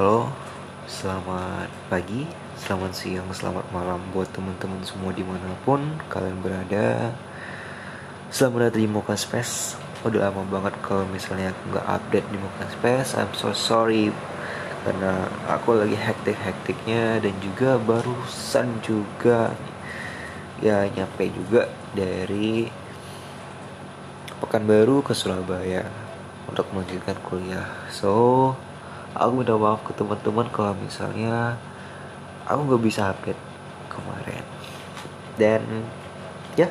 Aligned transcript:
Halo, 0.00 0.32
selamat 0.88 1.68
pagi, 1.92 2.24
selamat 2.56 2.92
siang, 2.96 3.28
selamat 3.36 3.68
malam 3.68 4.00
buat 4.16 4.32
teman-teman 4.32 4.80
semua 4.80 5.12
di 5.12 5.20
mana 5.20 5.52
pun 5.60 5.76
kalian 6.08 6.40
berada. 6.40 7.12
Selamat 8.32 8.72
datang 8.72 8.80
di 8.80 8.88
Mocha 8.88 9.12
Space. 9.12 9.76
Udah 10.00 10.32
lama 10.32 10.48
banget 10.48 10.72
kalau 10.80 11.04
misalnya 11.04 11.52
aku 11.52 11.76
nggak 11.76 11.84
update 11.84 12.28
di 12.32 12.38
Mocha 12.40 12.64
Space. 12.72 13.12
I'm 13.12 13.28
so 13.36 13.52
sorry 13.52 14.08
karena 14.88 15.28
aku 15.52 15.76
lagi 15.76 16.00
hektik-hektiknya 16.00 17.20
dan 17.20 17.36
juga 17.44 17.76
barusan 17.76 18.80
juga 18.80 19.52
ya 20.64 20.88
nyampe 20.96 21.28
juga 21.28 21.68
dari 21.92 22.72
Pekanbaru 24.40 25.04
ke 25.04 25.12
Surabaya 25.12 25.84
untuk 26.48 26.64
melanjutkan 26.72 27.20
kuliah. 27.20 27.68
So, 27.92 28.56
aku 29.14 29.30
minta 29.42 29.54
maaf 29.58 29.82
ke 29.82 29.92
teman-teman 29.96 30.46
kalau 30.50 30.74
misalnya 30.78 31.58
aku 32.46 32.60
nggak 32.66 32.84
bisa 32.84 33.10
update 33.10 33.42
kemarin. 33.90 34.44
Dan 35.38 35.62
ya 36.54 36.68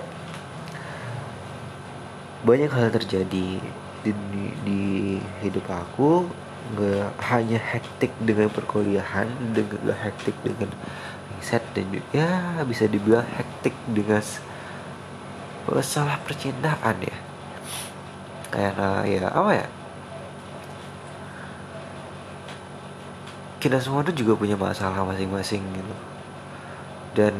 banyak 2.43 2.71
hal 2.71 2.87
terjadi 2.95 3.59
di, 3.99 4.11
di, 4.15 4.43
di 4.63 4.81
hidup 5.43 5.67
aku 5.67 6.27
nggak 6.69 7.11
hanya 7.33 7.59
hektik 7.59 8.13
dengan 8.21 8.47
perkuliahan 8.53 9.27
dengan 9.51 9.89
gak 9.89 9.99
hektik 10.05 10.37
dengan 10.45 10.69
riset 11.35 11.63
dan 11.73 11.89
juga 11.89 12.05
ya 12.13 12.61
bisa 12.61 12.85
dibilang 12.85 13.25
hektik 13.25 13.73
dengan 13.89 14.21
masalah 15.65 16.21
percintaan 16.21 16.97
ya 17.01 17.17
karena 18.53 18.89
ya 19.09 19.29
apa 19.33 19.51
ya 19.53 19.67
kita 23.59 23.75
semua 23.83 24.07
tuh 24.07 24.15
juga 24.15 24.39
punya 24.39 24.55
masalah 24.55 25.03
masing-masing 25.03 25.59
gitu. 25.75 25.95
Dan 27.11 27.35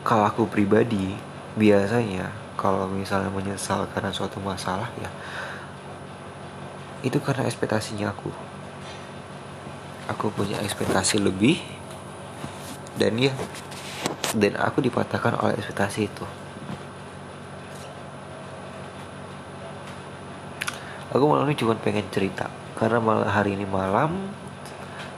kalau 0.00 0.24
aku 0.24 0.48
pribadi 0.48 1.12
biasanya 1.52 2.32
kalau 2.56 2.88
misalnya 2.88 3.28
menyesal 3.28 3.84
karena 3.92 4.08
suatu 4.08 4.40
masalah 4.40 4.88
ya 4.96 5.12
itu 7.04 7.20
karena 7.20 7.44
ekspektasinya 7.44 8.08
aku. 8.10 8.32
Aku 10.08 10.32
punya 10.32 10.56
ekspektasi 10.64 11.20
lebih 11.20 11.60
dan 12.96 13.20
ya 13.20 13.36
dan 14.32 14.56
aku 14.56 14.80
dipatahkan 14.80 15.36
oleh 15.36 15.60
ekspektasi 15.60 16.08
itu. 16.08 16.24
Aku 21.12 21.24
malam 21.28 21.44
ini 21.44 21.56
cuma 21.60 21.76
pengen 21.76 22.08
cerita 22.08 22.48
karena 22.78 23.02
malah 23.02 23.34
hari 23.34 23.58
ini 23.58 23.66
malam 23.66 24.30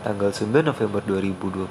tanggal 0.00 0.32
9 0.32 0.64
November 0.64 1.04
2021 1.04 1.68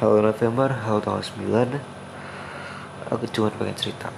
Halo 0.00 0.24
November, 0.24 0.72
halo 0.72 1.04
tanggal 1.04 1.20
9 1.20 3.12
Aku 3.12 3.28
cuma 3.28 3.52
pengen 3.52 3.76
cerita. 3.76 4.08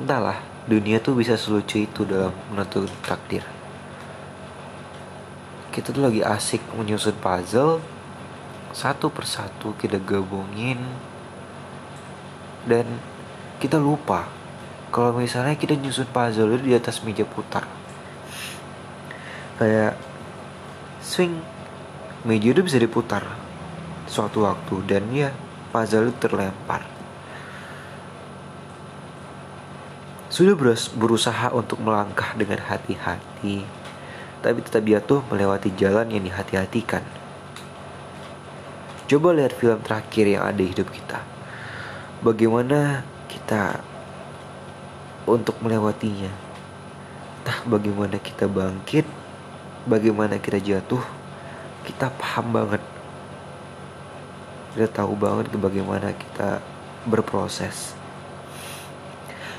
Entahlah, 0.00 0.40
dunia 0.64 1.04
tuh 1.04 1.20
bisa 1.20 1.36
selucu 1.36 1.84
itu 1.84 2.08
dalam 2.08 2.32
menentukan 2.48 2.88
takdir. 3.04 3.44
Kita 5.68 5.92
tuh 5.92 6.00
lagi 6.00 6.24
asik 6.24 6.64
menyusun 6.80 7.20
puzzle 7.20 7.84
Satu 8.72 9.12
persatu 9.12 9.76
kita 9.76 10.00
gabungin 10.00 10.80
Dan 12.64 12.88
kita 13.60 13.76
lupa 13.76 14.43
kalau 14.94 15.10
misalnya 15.18 15.58
kita 15.58 15.74
nyusun 15.74 16.06
puzzle 16.06 16.54
itu 16.54 16.70
di 16.70 16.74
atas 16.78 17.02
meja 17.02 17.26
putar. 17.26 17.66
Kayak 19.58 19.98
swing 21.02 21.34
meja 22.22 22.54
itu 22.54 22.62
bisa 22.62 22.78
diputar 22.78 23.26
suatu 24.06 24.46
waktu 24.46 24.86
dan 24.86 25.10
ya 25.10 25.34
puzzle 25.74 26.14
itu 26.14 26.18
terlempar. 26.22 26.86
Sudah 30.30 30.54
berusaha 30.94 31.50
untuk 31.50 31.82
melangkah 31.82 32.30
dengan 32.38 32.62
hati-hati 32.62 33.66
tapi 34.46 34.60
tetap 34.62 34.86
jatuh 34.86 35.26
melewati 35.26 35.74
jalan 35.74 36.06
yang 36.06 36.22
dihati-hatikan. 36.22 37.02
Coba 39.10 39.34
lihat 39.34 39.58
film 39.58 39.82
terakhir 39.82 40.38
yang 40.38 40.46
ada 40.46 40.60
di 40.60 40.70
hidup 40.70 40.86
kita. 40.92 41.18
Bagaimana 42.20 43.02
kita 43.26 43.93
untuk 45.24 45.56
melewatinya. 45.60 46.32
Entah 47.40 47.60
bagaimana 47.68 48.16
kita 48.20 48.48
bangkit, 48.48 49.04
bagaimana 49.84 50.40
kita 50.40 50.60
jatuh, 50.60 51.04
kita 51.84 52.08
paham 52.16 52.56
banget. 52.56 52.82
Kita 54.72 54.88
tahu 55.04 55.12
banget 55.16 55.52
bagaimana 55.54 56.12
kita 56.16 56.64
berproses. 57.04 57.92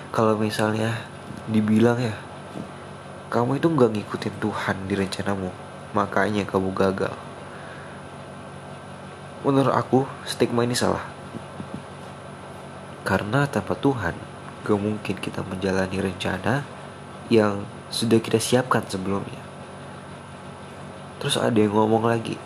Kalau 0.09 0.33
misalnya 0.37 1.05
dibilang 1.45 2.01
ya, 2.01 2.17
kamu 3.29 3.61
itu 3.61 3.67
nggak 3.69 3.91
ngikutin 3.93 4.35
Tuhan 4.41 4.77
di 4.89 4.93
rencanamu, 4.97 5.49
makanya 5.93 6.47
kamu 6.47 6.73
gagal. 6.73 7.13
Menurut 9.45 9.77
aku, 9.77 10.09
stigma 10.25 10.65
ini 10.65 10.73
salah. 10.73 11.05
Karena 13.05 13.45
tanpa 13.45 13.77
Tuhan, 13.77 14.17
gak 14.65 14.81
mungkin 14.81 15.15
kita 15.21 15.45
menjalani 15.45 16.01
rencana 16.01 16.65
yang 17.29 17.61
sudah 17.93 18.17
kita 18.17 18.41
siapkan 18.41 18.81
sebelumnya. 18.85 19.41
Terus 21.21 21.37
ada 21.37 21.55
yang 21.55 21.73
ngomong 21.73 22.05
lagi, 22.09 22.37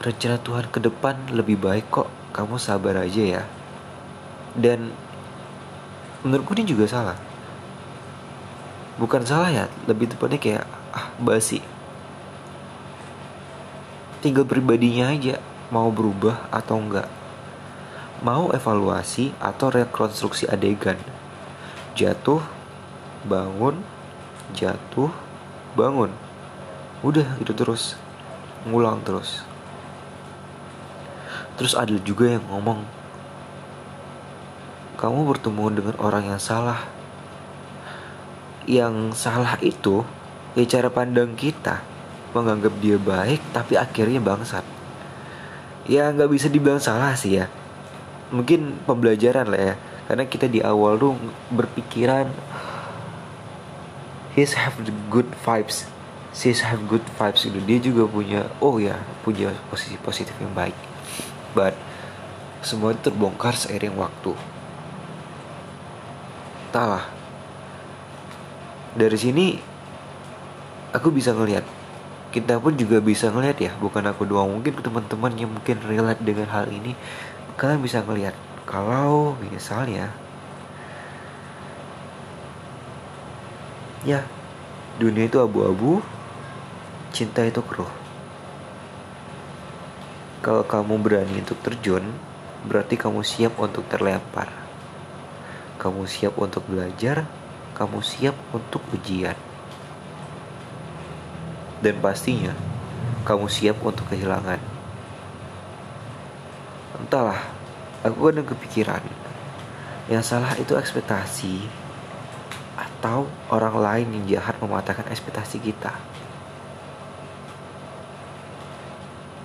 rencana 0.00 0.40
Tuhan 0.40 0.66
ke 0.72 0.80
depan 0.80 1.16
lebih 1.32 1.60
baik 1.60 1.92
kok, 1.92 2.08
kamu 2.32 2.56
sabar 2.56 3.04
aja 3.04 3.22
ya. 3.22 3.42
Dan 4.56 4.92
menurutku 6.24 6.56
ini 6.56 6.64
juga 6.68 6.88
salah. 6.88 7.16
Bukan 9.00 9.24
salah 9.24 9.48
ya, 9.48 9.64
lebih 9.88 10.12
tepatnya 10.12 10.40
kayak 10.40 10.64
ah 10.92 11.08
basi. 11.16 11.64
Tinggal 14.20 14.44
pribadinya 14.44 15.08
aja 15.08 15.40
mau 15.72 15.88
berubah 15.88 16.52
atau 16.52 16.78
enggak. 16.78 17.08
Mau 18.22 18.52
evaluasi 18.54 19.34
atau 19.40 19.72
rekonstruksi 19.72 20.46
adegan 20.46 21.00
jatuh 21.96 22.42
bangun 23.26 23.80
jatuh 24.54 25.10
bangun. 25.74 26.12
Udah 27.02 27.26
itu 27.40 27.50
terus. 27.56 27.96
Ngulang 28.68 29.02
terus. 29.02 29.42
Terus 31.58 31.74
ada 31.74 31.92
juga 32.02 32.30
yang 32.30 32.44
ngomong 32.46 32.86
kamu 35.00 35.34
bertemu 35.34 35.64
dengan 35.82 35.96
orang 35.98 36.30
yang 36.30 36.40
salah. 36.40 36.86
Yang 38.68 39.18
salah 39.18 39.58
itu 39.58 40.06
ya 40.54 40.62
cara 40.68 40.92
pandang 40.92 41.34
kita 41.34 41.82
menganggap 42.30 42.72
dia 42.78 42.96
baik 42.96 43.42
tapi 43.50 43.74
akhirnya 43.74 44.22
bangsat. 44.22 44.62
Ya 45.90 46.06
nggak 46.14 46.30
bisa 46.30 46.46
dibilang 46.46 46.78
salah 46.78 47.18
sih 47.18 47.42
ya. 47.42 47.50
Mungkin 48.30 48.86
pembelajaran 48.86 49.50
lah 49.50 49.74
ya 49.74 49.76
karena 50.10 50.24
kita 50.26 50.50
di 50.50 50.58
awal 50.60 50.98
tuh 50.98 51.14
berpikiran 51.54 52.28
he's 54.32 54.56
have 54.56 54.76
the 54.82 54.94
good 55.12 55.28
vibes. 55.44 55.88
She's 56.32 56.64
have 56.64 56.88
good 56.88 57.04
vibes 57.20 57.44
gitu. 57.44 57.60
Dia 57.60 57.78
juga 57.78 58.08
punya 58.08 58.48
oh 58.58 58.80
ya 58.80 58.96
punya 59.20 59.52
posisi 59.68 60.00
positif 60.00 60.32
yang 60.40 60.52
baik. 60.56 60.74
But 61.52 61.76
semua 62.64 62.96
itu 62.96 63.12
terbongkar 63.12 63.52
seiring 63.52 63.94
waktu. 64.00 64.32
Talah 66.72 67.04
dari 68.96 69.18
sini 69.20 69.60
aku 70.96 71.12
bisa 71.12 71.36
ngelihat. 71.36 71.64
Kita 72.32 72.56
pun 72.56 72.72
juga 72.80 72.96
bisa 73.04 73.28
ngelihat 73.28 73.60
ya. 73.60 73.72
Bukan 73.76 74.08
aku 74.08 74.24
doang. 74.24 74.48
Mungkin 74.56 74.80
teman-teman 74.80 75.36
yang 75.36 75.52
mungkin 75.52 75.76
relate 75.84 76.24
dengan 76.24 76.48
hal 76.48 76.64
ini 76.72 76.96
kalian 77.60 77.84
bisa 77.84 78.00
ngelihat 78.00 78.32
kalau 78.72 79.36
misalnya 79.52 80.08
ya 84.00 84.24
dunia 84.96 85.28
itu 85.28 85.36
abu-abu 85.36 86.00
cinta 87.12 87.44
itu 87.44 87.60
keruh. 87.60 87.92
Kalau 90.40 90.64
kamu 90.64 91.04
berani 91.04 91.44
untuk 91.44 91.60
terjun 91.60 92.00
berarti 92.64 92.96
kamu 92.96 93.20
siap 93.20 93.60
untuk 93.60 93.84
terlempar. 93.92 94.48
Kamu 95.76 96.08
siap 96.08 96.40
untuk 96.40 96.64
belajar 96.64 97.28
kamu 97.76 98.00
siap 98.00 98.32
untuk 98.56 98.80
ujian. 98.96 99.36
Dan 101.84 102.00
pastinya 102.00 102.56
kamu 103.28 103.52
siap 103.52 103.84
untuk 103.84 104.08
kehilangan. 104.08 104.64
Entahlah 106.96 107.51
aku 108.02 108.30
kadang 108.30 108.46
kepikiran 108.46 109.02
yang 110.10 110.22
salah 110.26 110.58
itu 110.58 110.74
ekspektasi 110.74 111.62
atau 112.74 113.30
orang 113.46 113.76
lain 113.78 114.08
yang 114.18 114.24
jahat 114.38 114.58
mematahkan 114.58 115.06
ekspektasi 115.06 115.62
kita. 115.62 115.94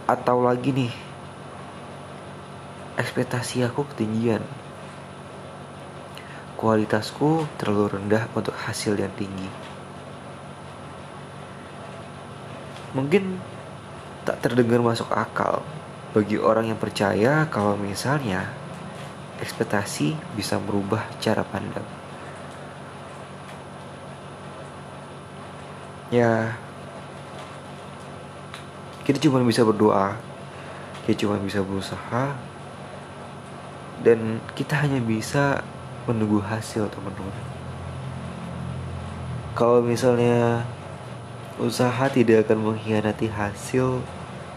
Atau 0.09 0.41
lagi 0.41 0.73
nih, 0.73 0.93
ekspektasi 2.97 3.61
aku 3.69 3.85
ketinggian. 3.93 4.41
Kualitasku 6.57 7.45
terlalu 7.61 8.01
rendah 8.01 8.25
untuk 8.33 8.57
hasil 8.57 8.97
yang 8.97 9.13
tinggi. 9.13 9.45
Mungkin 12.97 13.37
tak 14.25 14.41
terdengar 14.41 14.81
masuk 14.81 15.05
akal 15.13 15.61
bagi 16.15 16.39
orang 16.39 16.71
yang 16.71 16.79
percaya 16.79 17.47
kalau 17.51 17.75
misalnya 17.75 18.47
ekspektasi 19.43 20.15
bisa 20.35 20.59
merubah 20.61 21.03
cara 21.19 21.43
pandang. 21.43 21.85
Ya, 26.07 26.55
kita 29.07 29.23
cuma 29.23 29.39
bisa 29.39 29.63
berdoa 29.63 30.19
kita 31.07 31.23
cuma 31.23 31.39
bisa 31.39 31.63
berusaha 31.63 32.35
dan 34.03 34.43
kita 34.51 34.83
hanya 34.83 34.99
bisa 34.99 35.63
menunggu 36.03 36.43
hasil 36.43 36.91
teman-teman 36.91 37.31
kalau 39.55 39.79
misalnya 39.79 40.67
usaha 41.55 42.11
tidak 42.11 42.43
akan 42.43 42.75
mengkhianati 42.75 43.31
hasil 43.31 44.03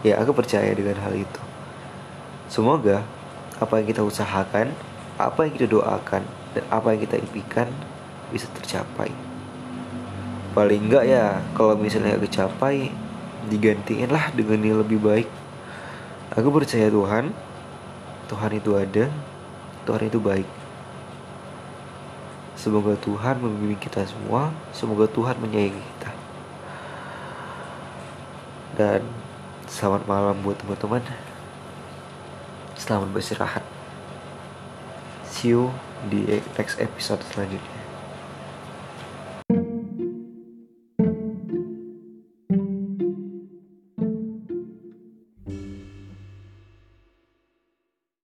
ya 0.01 0.17
aku 0.21 0.33
percaya 0.33 0.69
dengan 0.73 0.97
hal 1.01 1.13
itu. 1.13 1.41
Semoga 2.51 3.05
apa 3.61 3.77
yang 3.77 3.87
kita 3.87 4.01
usahakan 4.01 4.73
apa 5.21 5.45
yang 5.45 5.53
kita 5.53 5.67
doakan 5.69 6.25
dan 6.57 6.63
apa 6.73 6.97
yang 6.97 7.01
kita 7.05 7.21
impikan 7.21 7.69
bisa 8.33 8.49
tercapai. 8.57 9.13
Paling 10.57 10.89
enggak 10.89 11.05
ya 11.07 11.39
kalau 11.55 11.77
misalnya 11.77 12.17
gak 12.17 12.27
kecapai 12.27 12.91
digantiin 13.47 14.09
lah 14.11 14.33
dengan 14.33 14.59
yang 14.65 14.81
lebih 14.81 14.97
baik. 14.99 15.29
Aku 16.33 16.49
percaya 16.49 16.87
Tuhan 16.89 17.31
Tuhan 18.31 18.51
itu 18.55 18.71
ada 18.75 19.05
Tuhan 19.85 20.03
itu 20.07 20.17
baik. 20.17 20.49
Semoga 22.57 22.93
Tuhan 22.93 23.41
membimbing 23.41 23.81
kita 23.81 24.05
semua 24.05 24.53
Semoga 24.69 25.09
Tuhan 25.09 25.37
menyayangi 25.41 25.81
kita. 25.81 26.11
Dan 28.79 29.20
Selamat 29.71 30.03
malam 30.03 30.35
buat 30.43 30.59
teman-teman. 30.59 30.99
Selamat 32.75 33.07
beristirahat. 33.15 33.63
See 35.23 35.55
you 35.55 35.71
di 36.11 36.43
next 36.59 36.75
episode 36.75 37.23
selanjutnya 37.31 37.80